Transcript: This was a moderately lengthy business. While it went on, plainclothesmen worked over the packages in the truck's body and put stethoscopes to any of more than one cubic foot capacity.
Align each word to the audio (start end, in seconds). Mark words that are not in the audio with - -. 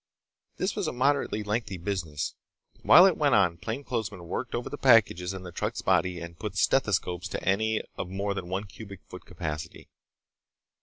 This 0.57 0.75
was 0.75 0.87
a 0.87 0.91
moderately 0.93 1.43
lengthy 1.43 1.77
business. 1.77 2.33
While 2.81 3.05
it 3.05 3.17
went 3.19 3.35
on, 3.35 3.57
plainclothesmen 3.57 4.23
worked 4.27 4.55
over 4.55 4.67
the 4.67 4.75
packages 4.75 5.31
in 5.31 5.43
the 5.43 5.51
truck's 5.51 5.83
body 5.83 6.19
and 6.19 6.39
put 6.39 6.57
stethoscopes 6.57 7.27
to 7.27 7.43
any 7.47 7.83
of 7.97 8.09
more 8.09 8.33
than 8.33 8.49
one 8.49 8.63
cubic 8.63 9.01
foot 9.07 9.25
capacity. 9.25 9.89